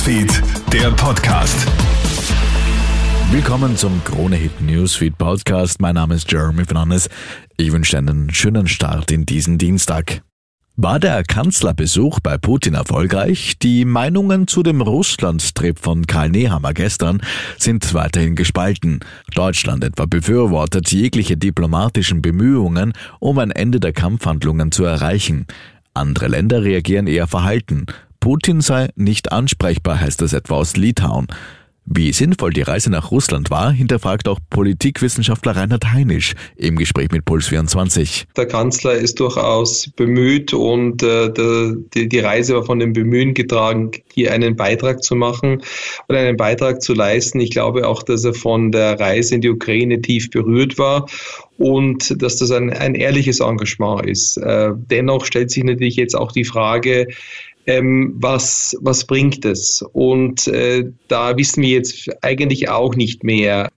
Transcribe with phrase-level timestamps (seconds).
[0.00, 1.66] Newsfeed, der Podcast.
[3.30, 5.78] Willkommen zum Krone Hit Newsfeed Podcast.
[5.78, 7.10] Mein Name ist Jeremy Fernandes.
[7.58, 10.22] Ich wünsche einen schönen Start in diesen Dienstag.
[10.76, 13.58] War der Kanzlerbesuch bei Putin erfolgreich?
[13.58, 17.20] Die Meinungen zu dem Russland-Trip von Karl Nehammer gestern
[17.58, 19.00] sind weiterhin gespalten.
[19.34, 25.46] Deutschland etwa befürwortet jegliche diplomatischen Bemühungen, um ein Ende der Kampfhandlungen zu erreichen.
[25.92, 27.84] Andere Länder reagieren eher verhalten.
[28.20, 31.26] Putin sei nicht ansprechbar, heißt es etwa aus Litauen.
[31.92, 37.24] Wie sinnvoll die Reise nach Russland war, hinterfragt auch Politikwissenschaftler Reinhard Heinisch im Gespräch mit
[37.24, 38.26] Puls 24.
[38.36, 41.32] Der Kanzler ist durchaus bemüht und äh,
[41.94, 45.62] die, die Reise war von dem Bemühen getragen, hier einen Beitrag zu machen
[46.06, 47.40] und einen Beitrag zu leisten.
[47.40, 51.06] Ich glaube auch, dass er von der Reise in die Ukraine tief berührt war
[51.58, 54.36] und dass das ein, ein ehrliches Engagement ist.
[54.36, 57.08] Äh, dennoch stellt sich natürlich jetzt auch die Frage,
[57.66, 59.82] ähm, was, was bringt es?
[59.92, 63.70] Und äh, da wissen wir jetzt eigentlich auch nicht mehr.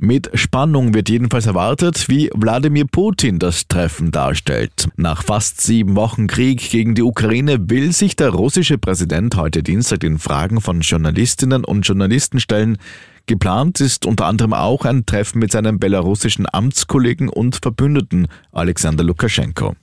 [0.00, 4.88] Mit Spannung wird jedenfalls erwartet, wie Wladimir Putin das Treffen darstellt.
[4.96, 9.98] Nach fast sieben Wochen Krieg gegen die Ukraine will sich der russische Präsident heute Dienstag
[9.98, 12.78] den Fragen von Journalistinnen und Journalisten stellen.
[13.26, 19.74] Geplant ist unter anderem auch ein Treffen mit seinem belarussischen Amtskollegen und Verbündeten Alexander Lukaschenko.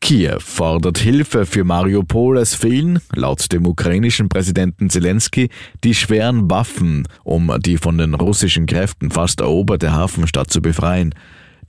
[0.00, 2.38] Kiew fordert Hilfe für Mariupol.
[2.38, 5.48] Es fehlen, laut dem ukrainischen Präsidenten Zelensky,
[5.82, 11.14] die schweren Waffen, um die von den russischen Kräften fast eroberte Hafenstadt zu befreien.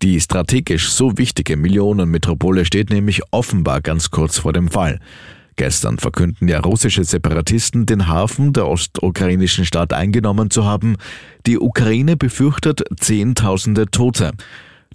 [0.04, 5.00] Die strategisch so wichtige Millionenmetropole steht nämlich offenbar ganz kurz vor dem Fall.
[5.56, 10.98] Gestern verkünden ja russische Separatisten, den Hafen der ostukrainischen Stadt eingenommen zu haben.
[11.48, 14.34] Die Ukraine befürchtet Zehntausende Tote.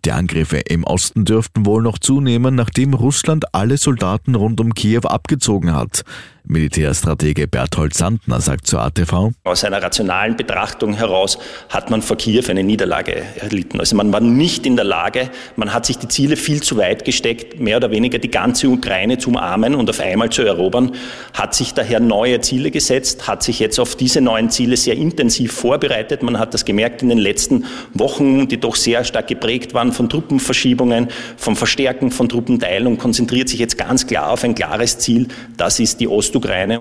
[0.04, 5.02] Die Angriffe im Osten dürften wohl noch zunehmen, nachdem Russland alle Soldaten rund um Kiew
[5.04, 6.02] abgezogen hat.
[6.44, 9.30] Militärstratege Berthold Sandner sagt zur ATV.
[9.44, 13.78] Aus einer rationalen Betrachtung heraus hat man vor Kiew eine Niederlage erlitten.
[13.78, 17.04] Also man war nicht in der Lage, man hat sich die Ziele viel zu weit
[17.04, 20.92] gesteckt, mehr oder weniger die ganze Ukraine zu umarmen und auf einmal zu erobern,
[21.32, 25.52] hat sich daher neue Ziele gesetzt, hat sich jetzt auf diese neuen Ziele sehr intensiv
[25.52, 26.22] vorbereitet.
[26.22, 30.08] Man hat das gemerkt in den letzten Wochen, die doch sehr stark geprägt waren von
[30.08, 35.28] Truppenverschiebungen, vom Verstärken von Truppenteilen und konzentriert sich jetzt ganz klar auf ein klares Ziel,
[35.56, 36.80] das ist die Ost Ostukraine.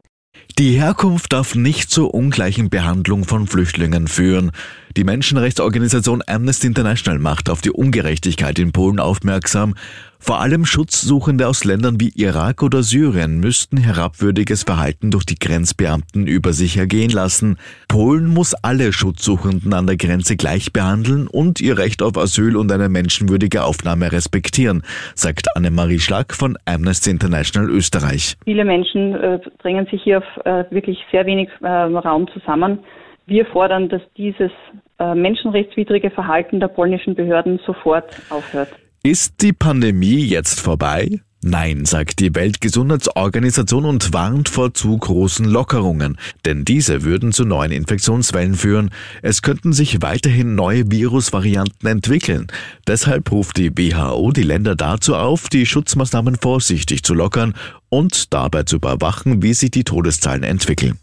[0.57, 4.51] Die Herkunft darf nicht zur ungleichen Behandlung von Flüchtlingen führen.
[4.97, 9.75] Die Menschenrechtsorganisation Amnesty International macht auf die Ungerechtigkeit in Polen aufmerksam.
[10.19, 16.28] Vor allem Schutzsuchende aus Ländern wie Irak oder Syrien müssten herabwürdiges Verhalten durch die Grenzbeamten
[16.28, 17.57] über sich ergehen lassen.
[17.88, 22.72] Polen muss alle Schutzsuchenden an der Grenze gleich behandeln und ihr Recht auf Asyl und
[22.72, 24.84] eine menschenwürdige Aufnahme respektieren,
[25.16, 28.35] sagt Annemarie Schlag von Amnesty International Österreich.
[28.44, 32.80] Viele Menschen äh, drängen sich hier auf äh, wirklich sehr wenig äh, Raum zusammen.
[33.25, 34.51] Wir fordern, dass dieses
[34.99, 38.69] äh, menschenrechtswidrige Verhalten der polnischen Behörden sofort aufhört.
[39.03, 41.21] Ist die Pandemie jetzt vorbei?
[41.43, 47.71] Nein, sagt die Weltgesundheitsorganisation und warnt vor zu großen Lockerungen, denn diese würden zu neuen
[47.71, 48.91] Infektionswellen führen.
[49.23, 52.45] Es könnten sich weiterhin neue Virusvarianten entwickeln.
[52.85, 57.55] Deshalb ruft die WHO die Länder dazu auf, die Schutzmaßnahmen vorsichtig zu lockern
[57.89, 60.99] und dabei zu überwachen, wie sich die Todeszahlen entwickeln.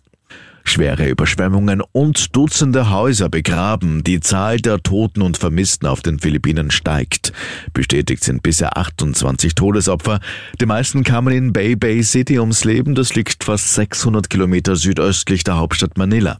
[0.78, 4.04] Schwere Überschwemmungen und Dutzende Häuser begraben.
[4.04, 7.32] Die Zahl der Toten und Vermissten auf den Philippinen steigt.
[7.72, 10.20] Bestätigt sind bisher 28 Todesopfer.
[10.60, 12.94] Die meisten kamen in Bay Bay City ums Leben.
[12.94, 16.38] Das liegt fast 600 Kilometer südöstlich der Hauptstadt Manila.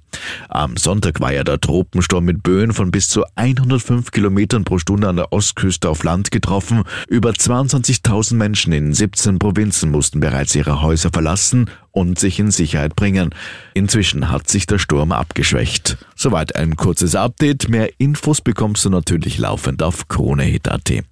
[0.49, 5.09] Am Sonntag war ja der Tropensturm mit Böen von bis zu 105 Kilometern pro Stunde
[5.09, 6.85] an der Ostküste auf Land getroffen.
[7.09, 12.97] Über 22.000 Menschen in 17 Provinzen mussten bereits ihre Häuser verlassen und sich in Sicherheit
[12.97, 13.31] bringen.
[13.75, 15.99] Inzwischen hat sich der Sturm abgeschwächt.
[16.15, 17.69] Soweit ein kurzes Update.
[17.69, 21.05] Mehr Infos bekommst du natürlich laufend auf KroneHit.at.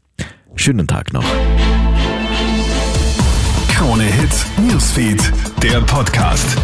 [0.54, 1.24] Schönen Tag noch.
[3.68, 5.32] Krone Hit Newsfeed,
[5.62, 6.56] der Podcast.